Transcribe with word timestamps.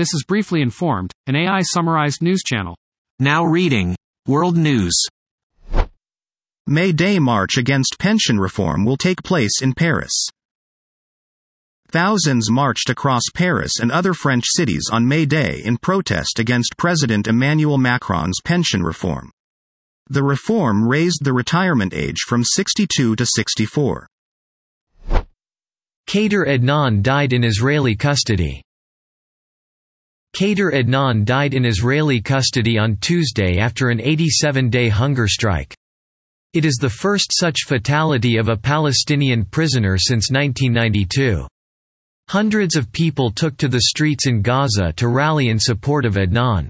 This 0.00 0.14
is 0.14 0.24
Briefly 0.26 0.62
Informed, 0.62 1.12
an 1.26 1.36
AI 1.36 1.60
summarized 1.60 2.22
news 2.22 2.40
channel. 2.42 2.74
Now 3.18 3.44
reading 3.44 3.94
World 4.26 4.56
News. 4.56 4.98
May 6.66 6.92
Day 6.92 7.18
march 7.18 7.58
against 7.58 7.98
pension 7.98 8.40
reform 8.40 8.86
will 8.86 8.96
take 8.96 9.22
place 9.22 9.60
in 9.60 9.74
Paris. 9.74 10.26
Thousands 11.90 12.50
marched 12.50 12.88
across 12.88 13.24
Paris 13.34 13.72
and 13.78 13.92
other 13.92 14.14
French 14.14 14.46
cities 14.46 14.88
on 14.90 15.06
May 15.06 15.26
Day 15.26 15.60
in 15.62 15.76
protest 15.76 16.38
against 16.38 16.78
President 16.78 17.28
Emmanuel 17.28 17.76
Macron's 17.76 18.40
pension 18.42 18.82
reform. 18.82 19.30
The 20.08 20.22
reform 20.22 20.88
raised 20.88 21.24
the 21.26 21.34
retirement 21.34 21.92
age 21.92 22.20
from 22.26 22.42
62 22.42 23.16
to 23.16 23.26
64. 23.26 24.06
Khader 26.06 26.46
Adnan 26.48 27.02
died 27.02 27.34
in 27.34 27.44
Israeli 27.44 27.96
custody. 27.96 28.62
Khader 30.34 30.72
Adnan 30.72 31.24
died 31.24 31.54
in 31.54 31.64
Israeli 31.64 32.20
custody 32.20 32.78
on 32.78 32.96
Tuesday 32.96 33.58
after 33.58 33.88
an 33.88 33.98
87-day 33.98 34.88
hunger 34.88 35.26
strike. 35.26 35.74
It 36.52 36.64
is 36.64 36.76
the 36.80 36.90
first 36.90 37.30
such 37.32 37.66
fatality 37.66 38.36
of 38.36 38.48
a 38.48 38.56
Palestinian 38.56 39.44
prisoner 39.44 39.96
since 39.98 40.30
1992. 40.30 41.46
Hundreds 42.28 42.76
of 42.76 42.92
people 42.92 43.30
took 43.30 43.56
to 43.56 43.68
the 43.68 43.82
streets 43.82 44.26
in 44.26 44.40
Gaza 44.42 44.92
to 44.94 45.08
rally 45.08 45.48
in 45.48 45.58
support 45.58 46.04
of 46.04 46.14
Adnan. 46.14 46.68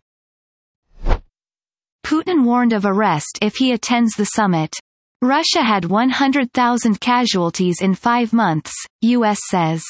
Putin 2.04 2.44
warned 2.44 2.72
of 2.72 2.86
arrest 2.86 3.38
if 3.40 3.56
he 3.56 3.72
attends 3.72 4.14
the 4.14 4.24
summit. 4.24 4.74
Russia 5.22 5.62
had 5.62 5.84
100,000 5.84 7.00
casualties 7.00 7.82
in 7.82 7.94
five 7.94 8.32
months, 8.32 8.72
U.S. 9.02 9.38
says. 9.48 9.82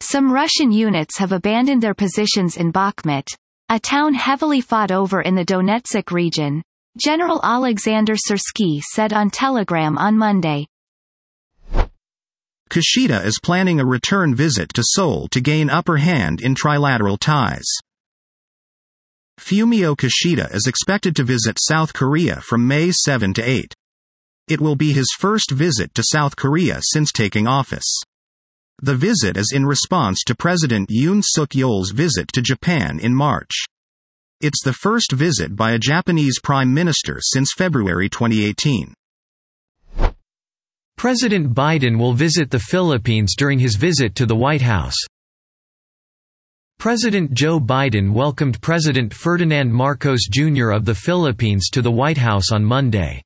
Some 0.00 0.32
Russian 0.32 0.72
units 0.72 1.18
have 1.18 1.32
abandoned 1.32 1.82
their 1.82 1.94
positions 1.94 2.56
in 2.56 2.72
Bakhmut, 2.72 3.26
a 3.68 3.80
town 3.80 4.14
heavily 4.14 4.60
fought 4.60 4.92
over 4.92 5.22
in 5.22 5.34
the 5.34 5.44
Donetsk 5.44 6.10
region, 6.12 6.62
General 7.02 7.40
Alexander 7.42 8.14
Syrsky 8.14 8.80
said 8.80 9.12
on 9.12 9.30
Telegram 9.30 9.98
on 9.98 10.16
Monday. 10.16 10.66
Kishida 12.70 13.24
is 13.24 13.40
planning 13.42 13.80
a 13.80 13.86
return 13.86 14.34
visit 14.34 14.68
to 14.74 14.82
Seoul 14.84 15.28
to 15.28 15.40
gain 15.40 15.70
upper 15.70 15.96
hand 15.96 16.40
in 16.40 16.54
trilateral 16.54 17.18
ties. 17.18 17.66
Fumio 19.40 19.96
Kishida 19.96 20.54
is 20.54 20.66
expected 20.66 21.16
to 21.16 21.24
visit 21.24 21.58
South 21.60 21.92
Korea 21.92 22.40
from 22.40 22.66
May 22.66 22.90
7 22.90 23.34
to 23.34 23.42
8. 23.42 23.74
It 24.48 24.60
will 24.60 24.76
be 24.76 24.92
his 24.92 25.14
first 25.18 25.50
visit 25.50 25.94
to 25.94 26.02
South 26.02 26.36
Korea 26.36 26.78
since 26.82 27.12
taking 27.12 27.46
office. 27.46 28.02
The 28.82 28.94
visit 28.94 29.38
is 29.38 29.52
in 29.54 29.64
response 29.64 30.22
to 30.26 30.34
President 30.34 30.90
Yoon 30.90 31.22
Suk 31.24 31.54
Yeol's 31.54 31.92
visit 31.92 32.28
to 32.34 32.42
Japan 32.42 32.98
in 33.00 33.14
March. 33.14 33.50
It's 34.42 34.62
the 34.62 34.74
first 34.74 35.12
visit 35.12 35.56
by 35.56 35.72
a 35.72 35.78
Japanese 35.78 36.38
prime 36.42 36.74
minister 36.74 37.16
since 37.22 37.54
February 37.56 38.10
2018. 38.10 38.92
President 40.98 41.54
Biden 41.54 41.98
will 41.98 42.12
visit 42.12 42.50
the 42.50 42.58
Philippines 42.58 43.34
during 43.34 43.58
his 43.58 43.76
visit 43.76 44.14
to 44.16 44.26
the 44.26 44.36
White 44.36 44.62
House. 44.62 44.96
President 46.78 47.32
Joe 47.32 47.58
Biden 47.58 48.12
welcomed 48.12 48.60
President 48.60 49.14
Ferdinand 49.14 49.72
Marcos 49.72 50.28
Jr. 50.30 50.70
of 50.72 50.84
the 50.84 50.94
Philippines 50.94 51.70
to 51.70 51.80
the 51.80 51.90
White 51.90 52.18
House 52.18 52.52
on 52.52 52.62
Monday. 52.62 53.22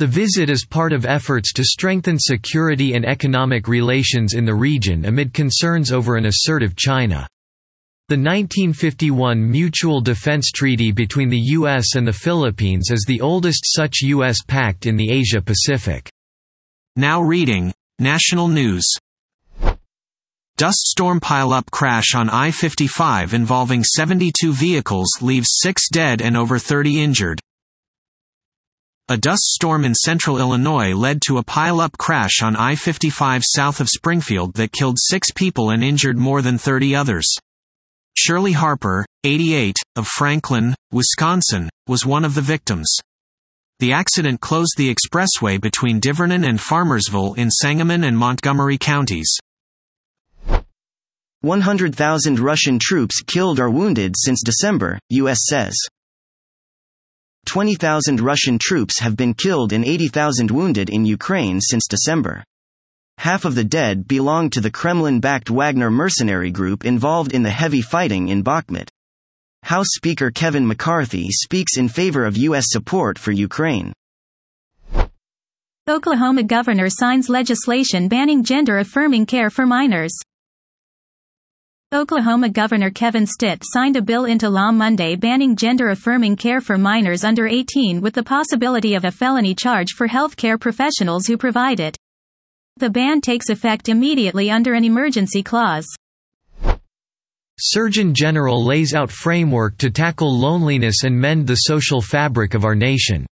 The 0.00 0.06
visit 0.06 0.48
is 0.48 0.64
part 0.64 0.94
of 0.94 1.04
efforts 1.04 1.52
to 1.52 1.62
strengthen 1.62 2.18
security 2.18 2.94
and 2.94 3.04
economic 3.04 3.68
relations 3.68 4.32
in 4.32 4.46
the 4.46 4.54
region 4.54 5.04
amid 5.04 5.34
concerns 5.34 5.92
over 5.92 6.16
an 6.16 6.24
assertive 6.24 6.74
China. 6.74 7.28
The 8.08 8.16
1951 8.16 9.50
Mutual 9.50 10.00
Defense 10.00 10.52
Treaty 10.52 10.90
between 10.90 11.28
the 11.28 11.42
U.S. 11.58 11.96
and 11.96 12.08
the 12.08 12.14
Philippines 12.14 12.88
is 12.90 13.04
the 13.06 13.20
oldest 13.20 13.62
such 13.66 14.00
U.S. 14.00 14.38
pact 14.48 14.86
in 14.86 14.96
the 14.96 15.10
Asia-Pacific. 15.10 16.10
Now 16.96 17.20
reading 17.20 17.70
National 17.98 18.48
News. 18.48 18.86
Dust 20.56 20.78
storm 20.78 21.20
pileup 21.20 21.70
crash 21.70 22.14
on 22.14 22.30
I-55 22.30 23.34
involving 23.34 23.84
72 23.84 24.54
vehicles 24.54 25.10
leaves 25.20 25.58
6 25.60 25.90
dead 25.90 26.22
and 26.22 26.38
over 26.38 26.58
30 26.58 27.02
injured. 27.02 27.42
A 29.10 29.16
dust 29.16 29.42
storm 29.42 29.84
in 29.84 29.92
central 29.92 30.38
Illinois 30.38 30.92
led 30.94 31.20
to 31.22 31.38
a 31.38 31.44
pileup 31.44 31.98
crash 31.98 32.42
on 32.44 32.54
I-55 32.54 33.42
south 33.44 33.80
of 33.80 33.88
Springfield 33.88 34.54
that 34.54 34.70
killed 34.70 34.98
6 35.00 35.32
people 35.34 35.70
and 35.70 35.82
injured 35.82 36.16
more 36.16 36.42
than 36.42 36.58
30 36.58 36.94
others. 36.94 37.26
Shirley 38.16 38.52
Harper, 38.52 39.04
88, 39.24 39.74
of 39.96 40.06
Franklin, 40.06 40.76
Wisconsin, 40.92 41.68
was 41.88 42.06
one 42.06 42.24
of 42.24 42.36
the 42.36 42.40
victims. 42.40 42.88
The 43.80 43.92
accident 43.92 44.40
closed 44.40 44.74
the 44.76 44.94
expressway 44.94 45.60
between 45.60 46.00
Divernon 46.00 46.48
and 46.48 46.60
Farmersville 46.60 47.36
in 47.36 47.50
Sangamon 47.50 48.04
and 48.04 48.16
Montgomery 48.16 48.78
counties. 48.78 49.36
100,000 51.40 52.38
Russian 52.38 52.78
troops 52.78 53.22
killed 53.26 53.58
or 53.58 53.70
wounded 53.70 54.14
since 54.16 54.40
December, 54.44 55.00
U.S. 55.08 55.38
says. 55.48 55.74
20,000 57.50 58.20
Russian 58.20 58.60
troops 58.60 59.00
have 59.00 59.16
been 59.16 59.34
killed 59.34 59.72
and 59.72 59.84
80,000 59.84 60.52
wounded 60.52 60.88
in 60.88 61.04
Ukraine 61.04 61.60
since 61.60 61.88
December. 61.88 62.44
Half 63.18 63.44
of 63.44 63.56
the 63.56 63.64
dead 63.64 64.06
belong 64.06 64.50
to 64.50 64.60
the 64.60 64.70
Kremlin-backed 64.70 65.50
Wagner 65.50 65.90
mercenary 65.90 66.52
group 66.52 66.84
involved 66.84 67.34
in 67.34 67.42
the 67.42 67.50
heavy 67.50 67.80
fighting 67.82 68.28
in 68.28 68.44
Bakhmut. 68.44 68.88
House 69.64 69.88
Speaker 69.96 70.30
Kevin 70.30 70.64
McCarthy 70.64 71.26
speaks 71.32 71.76
in 71.76 71.88
favor 71.88 72.24
of 72.24 72.36
U.S. 72.36 72.66
support 72.68 73.18
for 73.18 73.32
Ukraine. 73.32 73.92
Oklahoma 75.88 76.44
governor 76.44 76.88
signs 76.88 77.28
legislation 77.28 78.06
banning 78.06 78.44
gender-affirming 78.44 79.26
care 79.26 79.50
for 79.50 79.66
minors. 79.66 80.16
Oklahoma 81.92 82.48
Governor 82.48 82.90
Kevin 82.90 83.26
Stitt 83.26 83.64
signed 83.64 83.96
a 83.96 84.02
bill 84.02 84.26
into 84.26 84.48
law 84.48 84.70
Monday 84.70 85.16
banning 85.16 85.56
gender-affirming 85.56 86.36
care 86.36 86.60
for 86.60 86.78
minors 86.78 87.24
under 87.24 87.48
18 87.48 88.00
with 88.00 88.14
the 88.14 88.22
possibility 88.22 88.94
of 88.94 89.04
a 89.04 89.10
felony 89.10 89.56
charge 89.56 89.94
for 89.96 90.06
healthcare 90.06 90.58
professionals 90.58 91.26
who 91.26 91.36
provide 91.36 91.80
it. 91.80 91.96
The 92.76 92.90
ban 92.90 93.20
takes 93.20 93.48
effect 93.48 93.88
immediately 93.88 94.52
under 94.52 94.74
an 94.74 94.84
emergency 94.84 95.42
clause. 95.42 95.88
Surgeon 97.58 98.14
General 98.14 98.64
lays 98.64 98.94
out 98.94 99.10
framework 99.10 99.76
to 99.78 99.90
tackle 99.90 100.32
loneliness 100.32 101.02
and 101.02 101.20
mend 101.20 101.48
the 101.48 101.56
social 101.56 102.00
fabric 102.00 102.54
of 102.54 102.64
our 102.64 102.76
nation. 102.76 103.26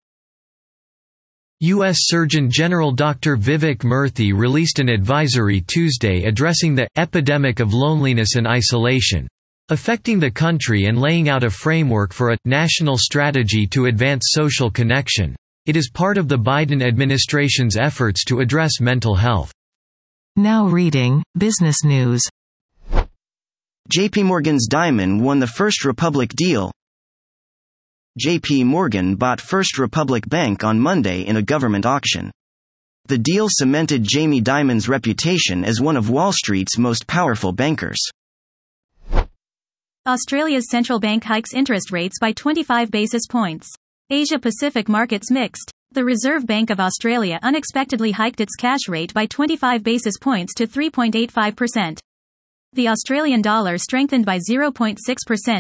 U.S. 1.62 1.97
Surgeon 2.01 2.51
General 2.51 2.91
Dr. 2.91 3.35
Vivek 3.35 3.79
Murthy 3.79 4.31
released 4.31 4.79
an 4.79 4.90
advisory 4.90 5.62
Tuesday 5.62 6.25
addressing 6.25 6.75
the 6.75 6.88
epidemic 6.97 7.59
of 7.59 7.73
loneliness 7.73 8.35
and 8.35 8.47
isolation 8.47 9.28
affecting 9.69 10.17
the 10.17 10.31
country 10.31 10.85
and 10.85 10.97
laying 10.97 11.28
out 11.28 11.44
a 11.44 11.50
framework 11.50 12.13
for 12.13 12.31
a 12.31 12.38
national 12.46 12.97
strategy 12.97 13.67
to 13.67 13.88
advance 13.88 14.28
social 14.28 14.72
connection. 14.72 15.35
It 15.66 15.75
is 15.75 15.90
part 15.90 16.17
of 16.17 16.29
the 16.29 16.38
Biden 16.38 16.81
administration's 16.81 17.75
efforts 17.75 18.23
to 18.25 18.40
address 18.40 18.79
mental 18.79 19.13
health. 19.16 19.51
Now 20.38 20.67
reading 20.67 21.22
Business 21.38 21.84
News. 21.84 22.23
JP 23.94 24.23
Morgan's 24.23 24.67
Diamond 24.67 25.22
won 25.22 25.40
the 25.40 25.47
First 25.47 25.84
Republic 25.84 26.29
deal. 26.29 26.72
JP 28.17 28.66
Morgan 28.66 29.16
bought 29.16 29.39
First 29.39 29.78
Republic 29.78 30.28
Bank 30.28 30.63
on 30.63 30.79
Monday 30.79 31.22
in 31.22 31.38
a 31.38 31.41
government 31.44 31.85
auction. 31.85 32.31
The 33.05 33.17
deal 33.17 33.47
cemented 33.47 34.03
Jamie 34.03 34.41
Dimon's 34.41 34.89
reputation 34.89 35.63
as 35.63 35.79
one 35.79 35.95
of 35.95 36.09
Wall 36.09 36.31
Street's 36.31 36.79
most 36.79 37.05
powerful 37.05 37.51
bankers. 37.51 38.00
Australia's 40.07 40.69
central 40.72 40.99
bank 40.99 41.25
hikes 41.25 41.53
interest 41.53 41.91
rates 41.91 42.17
by 42.19 42.31
25 42.31 42.90
basis 42.90 43.28
points. 43.28 43.69
Asia 44.09 44.40
Pacific 44.40 44.90
markets 44.90 45.29
mixed. 45.29 45.72
The 45.91 46.03
Reserve 46.03 46.47
Bank 46.47 46.72
of 46.72 46.79
Australia 46.79 47.40
unexpectedly 47.43 48.11
hiked 48.11 48.41
its 48.41 48.55
cash 48.55 48.87
rate 48.87 49.14
by 49.14 49.28
25 49.28 49.84
basis 49.84 50.17
points 50.17 50.55
to 50.55 50.66
3.85%. 50.66 51.99
The 52.73 52.90
Australian 52.90 53.41
dollar 53.41 53.78
strengthened 53.78 54.25
by 54.25 54.37
0.6% 54.37 54.97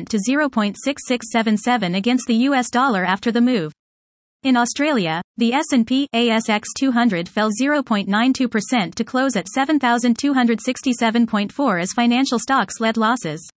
to 0.09 0.17
0.6677 0.17 1.95
against 1.95 2.27
the 2.27 2.35
US 2.49 2.69
dollar 2.69 3.05
after 3.05 3.31
the 3.31 3.39
move. 3.41 3.71
In 4.43 4.55
Australia, 4.55 5.23
the 5.37 5.51
S&P 5.53 6.07
ASX 6.13 6.65
200 6.77 7.27
fell 7.27 7.49
0.92% 7.49 8.93
to 8.93 9.03
close 9.03 9.35
at 9.35 9.47
7267.4 9.47 11.81
as 11.81 11.93
financial 11.93 12.37
stocks 12.37 12.79
led 12.79 12.97
losses. 12.97 13.49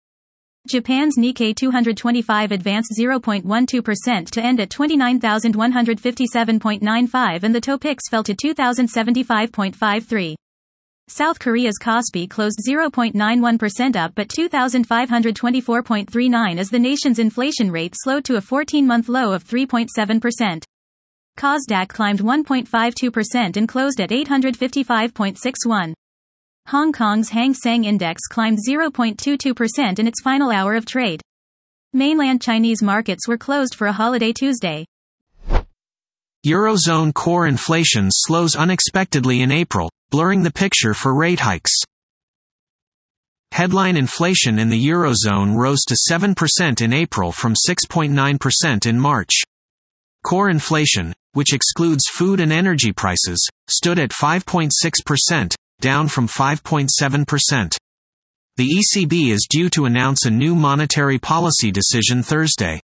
Japan's 0.69 1.17
Nikkei 1.19 1.55
225 1.55 2.53
advanced 2.53 2.93
0.12% 2.99 4.31
to 4.31 4.43
end 4.43 4.61
at 4.61 4.71
29,157.95 4.71 7.43
and 7.43 7.55
the 7.55 7.61
Topix 7.61 7.99
fell 8.11 8.23
to 8.23 8.35
2075.53. 8.35 10.35
South 11.11 11.39
Korea's 11.41 11.77
Kospi 11.77 12.31
closed 12.31 12.61
0.91% 12.65 13.97
up 13.97 14.15
but 14.15 14.29
2,524.39 14.29 16.59
as 16.59 16.71
the 16.71 16.79
nation's 16.79 17.19
inflation 17.19 17.73
rate 17.73 17.95
slowed 17.97 18.25
to 18.25 18.37
a 18.37 18.41
14-month 18.41 19.09
low 19.09 19.33
of 19.33 19.45
3.7%. 19.45 20.63
Kosdaq 21.37 21.89
climbed 21.89 22.21
1.52% 22.21 23.57
and 23.57 23.69
closed 23.69 24.01
at 24.01 24.11
855.61. 24.11 25.95
Hong 26.69 26.93
Kong's 26.93 27.31
Hang 27.31 27.55
Seng 27.55 27.83
Index 27.83 28.29
climbed 28.29 28.61
0.22% 28.65 29.99
in 29.99 30.07
its 30.07 30.23
final 30.23 30.53
hour 30.53 30.75
of 30.75 30.87
trade. 30.87 31.21
Mainland 31.93 32.41
Chinese 32.41 32.85
markets 32.85 33.27
were 33.27 33.37
closed 33.37 33.75
for 33.75 33.89
a 33.89 33.93
holiday 33.93 34.33
Tuesday. 34.33 34.87
Eurozone 36.47 37.13
core 37.13 37.49
inflation 37.49 38.11
slows 38.13 38.55
unexpectedly 38.55 39.43
in 39.43 39.51
April, 39.51 39.91
blurring 40.11 40.43
the 40.43 40.53
picture 40.53 40.95
for 40.95 41.15
rate 41.15 41.41
hikes. 41.41 41.73
Headline 43.53 43.97
inflation 43.97 44.59
in 44.59 44.69
the 44.69 44.87
Eurozone 44.87 45.57
rose 45.57 45.81
to 45.89 45.97
7% 46.11 46.81
in 46.81 46.93
April 46.93 47.33
from 47.33 47.55
6.9% 47.55 48.87
in 48.87 49.01
March. 49.01 49.43
Core 50.23 50.51
inflation, 50.51 51.13
which 51.33 51.53
excludes 51.53 52.05
food 52.13 52.41
and 52.41 52.53
energy 52.53 52.93
prices, 52.93 53.49
stood 53.69 53.99
at 53.99 54.11
5.6%, 54.11 55.55
down 55.81 56.09
from 56.09 56.29
5.7%. 56.29 57.77
The 58.57 58.83
ECB 58.83 59.33
is 59.33 59.47
due 59.49 59.71
to 59.71 59.87
announce 59.87 60.27
a 60.27 60.31
new 60.31 60.55
monetary 60.55 61.19
policy 61.19 61.71
decision 61.71 62.23
Thursday. 62.23 62.80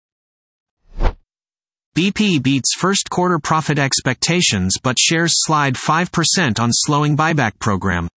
BP 1.94 2.42
beats 2.42 2.74
first 2.74 3.10
quarter 3.10 3.38
profit 3.38 3.78
expectations 3.78 4.78
but 4.82 4.98
shares 4.98 5.34
slide 5.36 5.76
5% 5.76 6.58
on 6.58 6.70
slowing 6.72 7.18
buyback 7.18 7.60
program. 7.60 8.08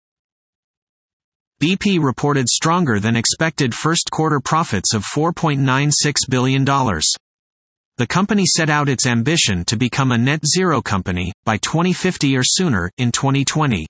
BP 1.61 2.01
reported 2.01 2.49
stronger 2.49 3.01
than 3.01 3.17
expected 3.17 3.75
first 3.75 4.13
quarter 4.13 4.39
profits 4.39 4.95
of 4.95 5.03
$4.96 5.03 5.91
billion. 6.31 6.65
The 6.65 8.07
company 8.07 8.45
set 8.47 8.71
out 8.71 8.89
its 8.89 9.09
ambition 9.09 9.65
to 9.65 9.77
become 9.77 10.13
a 10.13 10.19
net 10.19 10.47
zero 10.47 10.81
company 10.81 11.33
by 11.45 11.57
2050 11.57 12.37
or 12.37 12.45
sooner 12.45 12.93
in 12.99 13.11
2020. 13.11 13.89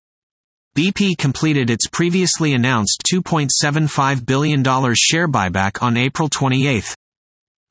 BP 0.74 1.18
completed 1.18 1.68
its 1.68 1.88
previously 1.88 2.54
announced 2.54 3.02
$2.75 3.12 4.24
billion 4.24 4.64
share 4.94 5.28
buyback 5.28 5.82
on 5.82 5.98
April 5.98 6.30
28. 6.30 6.94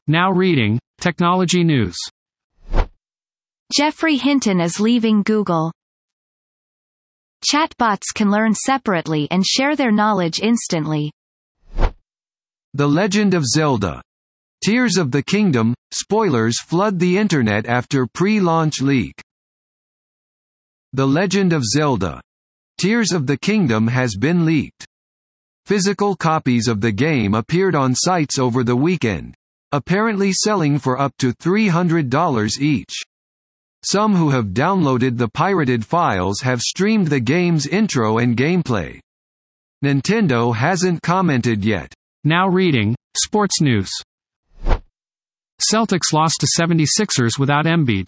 Now 0.06 0.32
reading 0.32 0.78
Technology 1.04 1.66
News. 1.66 1.98
Geoffrey 3.76 4.16
Hinton 4.16 4.62
is 4.62 4.80
leaving 4.80 5.22
Google. 5.22 5.74
Chatbots 7.46 8.14
can 8.16 8.32
learn 8.32 8.56
separately 8.56 9.28
and 9.30 9.46
share 9.46 9.76
their 9.76 9.92
knowledge 9.92 10.40
instantly. 10.40 11.12
The 12.74 12.88
Legend 12.88 13.34
of 13.34 13.44
Zelda. 13.46 14.02
Tears 14.64 14.96
of 14.96 15.12
the 15.12 15.22
Kingdom, 15.22 15.76
spoilers 15.92 16.62
flood 16.62 17.00
the 17.00 17.18
internet 17.18 17.66
after 17.66 18.08
pre-launch 18.08 18.80
leak. 18.80 19.22
The 20.94 21.06
Legend 21.06 21.52
of 21.52 21.66
Zelda. 21.66 22.22
Tears 22.78 23.12
of 23.12 23.28
the 23.28 23.38
Kingdom 23.38 23.90
has 23.90 24.16
been 24.16 24.46
leaked. 24.46 24.86
Physical 25.66 26.16
copies 26.16 26.70
of 26.70 26.80
the 26.80 26.94
game 26.94 27.34
appeared 27.34 27.76
on 27.76 27.94
sites 27.94 28.40
over 28.40 28.64
the 28.64 28.78
weekend, 28.78 29.36
apparently 29.74 30.32
selling 30.32 30.80
for 30.80 30.98
up 30.98 31.12
to 31.18 31.34
$300 31.34 32.62
each. 32.62 32.94
Some 33.84 34.16
who 34.16 34.30
have 34.30 34.54
downloaded 34.54 35.18
the 35.18 35.28
pirated 35.28 35.86
files 35.86 36.40
have 36.42 36.62
streamed 36.62 37.08
the 37.08 37.20
game's 37.20 37.68
intro 37.68 38.20
and 38.20 38.38
gameplay. 38.38 39.02
Nintendo 39.84 40.56
hasn't 40.56 41.02
commented 41.02 41.66
yet. 41.66 41.94
Now 42.24 42.48
reading 42.48 42.96
Sports 43.18 43.60
News. 43.60 43.92
Celtics 45.62 46.14
lost 46.14 46.40
to 46.40 46.48
76ers 46.58 47.38
without 47.38 47.66
Embiid. 47.66 48.08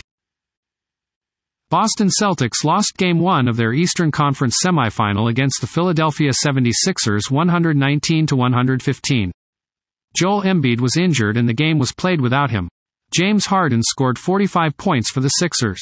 Boston 1.71 2.09
Celtics 2.09 2.63
lost 2.63 2.93
Game 2.95 3.19
1 3.19 3.47
of 3.47 3.57
their 3.57 3.73
Eastern 3.73 4.11
Conference 4.11 4.59
semifinal 4.63 5.31
against 5.31 5.61
the 5.61 5.67
Philadelphia 5.67 6.29
76ers 6.45 7.23
119-115. 7.29 9.31
Joel 10.15 10.43
Embiid 10.43 10.79
was 10.79 10.97
injured 10.97 11.37
and 11.37 11.47
the 11.47 11.53
game 11.53 11.77
was 11.77 11.91
played 11.91 12.21
without 12.21 12.51
him. 12.51 12.69
James 13.13 13.45
Harden 13.47 13.81
scored 13.83 14.17
45 14.17 14.77
points 14.77 15.09
for 15.09 15.19
the 15.19 15.29
Sixers. 15.29 15.81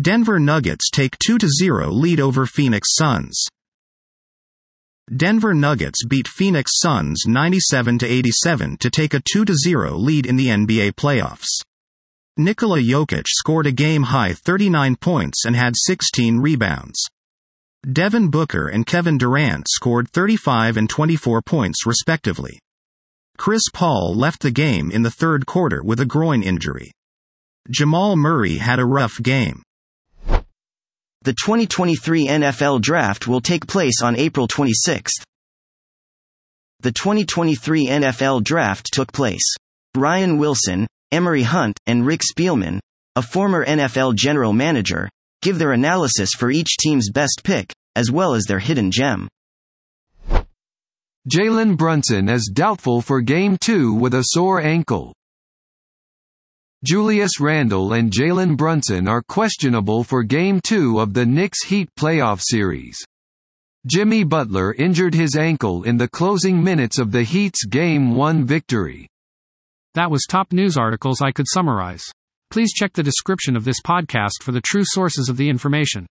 Denver 0.00 0.38
Nuggets 0.38 0.90
take 0.90 1.18
2-0 1.18 1.92
lead 1.92 2.20
over 2.20 2.46
Phoenix 2.46 2.94
Suns. 2.94 3.46
Denver 5.14 5.52
Nuggets 5.52 6.04
beat 6.06 6.28
Phoenix 6.28 6.72
Suns 6.76 7.24
97-87 7.26 8.78
to 8.78 8.90
take 8.90 9.12
a 9.12 9.20
2-0 9.20 9.98
lead 9.98 10.26
in 10.26 10.36
the 10.36 10.46
NBA 10.46 10.92
playoffs. 10.92 11.48
Nikola 12.38 12.78
Jokic 12.78 13.24
scored 13.26 13.66
a 13.66 13.72
game-high 13.72 14.32
39 14.32 14.96
points 14.96 15.44
and 15.44 15.54
had 15.54 15.74
16 15.76 16.38
rebounds. 16.38 17.04
Devin 17.90 18.28
Booker 18.28 18.68
and 18.68 18.86
Kevin 18.86 19.18
Durant 19.18 19.66
scored 19.68 20.08
35 20.08 20.76
and 20.76 20.88
24 20.88 21.42
points 21.42 21.84
respectively. 21.84 22.60
Chris 23.38 23.62
Paul 23.72 24.14
left 24.14 24.42
the 24.42 24.52
game 24.52 24.92
in 24.92 25.02
the 25.02 25.10
third 25.10 25.46
quarter 25.46 25.82
with 25.82 25.98
a 25.98 26.06
groin 26.06 26.44
injury. 26.44 26.92
Jamal 27.68 28.14
Murray 28.14 28.58
had 28.58 28.78
a 28.78 28.84
rough 28.84 29.20
game. 29.20 29.64
The 31.22 31.32
2023 31.32 32.28
NFL 32.28 32.80
Draft 32.82 33.26
will 33.26 33.40
take 33.40 33.66
place 33.66 34.00
on 34.00 34.16
April 34.16 34.46
26. 34.46 35.10
The 36.80 36.92
2023 36.92 37.88
NFL 37.88 38.44
Draft 38.44 38.92
took 38.92 39.12
place. 39.12 39.56
Ryan 39.96 40.38
Wilson, 40.38 40.86
Emory 41.10 41.42
Hunt, 41.42 41.80
and 41.86 42.06
Rick 42.06 42.20
Spielman, 42.20 42.78
a 43.16 43.22
former 43.22 43.64
NFL 43.64 44.14
general 44.14 44.52
manager, 44.52 45.08
give 45.42 45.58
their 45.58 45.72
analysis 45.72 46.30
for 46.36 46.50
each 46.50 46.78
team's 46.78 47.10
best 47.10 47.42
pick, 47.44 47.72
as 47.94 48.10
well 48.10 48.34
as 48.34 48.44
their 48.44 48.58
hidden 48.58 48.90
gem. 48.90 49.28
Jalen 51.30 51.76
Brunson 51.76 52.28
is 52.28 52.50
doubtful 52.52 53.00
for 53.00 53.20
Game 53.20 53.56
2 53.60 53.94
with 53.94 54.14
a 54.14 54.24
sore 54.28 54.60
ankle. 54.60 55.14
Julius 56.84 57.38
Randle 57.38 57.92
and 57.92 58.10
Jalen 58.10 58.56
Brunson 58.56 59.06
are 59.06 59.22
questionable 59.22 60.02
for 60.02 60.24
Game 60.24 60.60
2 60.60 60.98
of 60.98 61.14
the 61.14 61.24
Knicks 61.24 61.64
Heat 61.64 61.88
playoff 61.96 62.40
series. 62.42 62.98
Jimmy 63.86 64.24
Butler 64.24 64.74
injured 64.74 65.14
his 65.14 65.36
ankle 65.36 65.84
in 65.84 65.96
the 65.96 66.08
closing 66.08 66.62
minutes 66.62 66.98
of 66.98 67.12
the 67.12 67.22
Heat's 67.22 67.64
Game 67.66 68.16
1 68.16 68.44
victory. 68.44 69.08
That 69.94 70.10
was 70.10 70.26
top 70.28 70.52
news 70.52 70.76
articles 70.76 71.20
I 71.20 71.30
could 71.30 71.46
summarize. 71.48 72.04
Please 72.52 72.74
check 72.74 72.92
the 72.92 73.02
description 73.02 73.56
of 73.56 73.64
this 73.64 73.80
podcast 73.80 74.42
for 74.42 74.52
the 74.52 74.60
true 74.60 74.82
sources 74.84 75.30
of 75.30 75.38
the 75.38 75.48
information. 75.48 76.06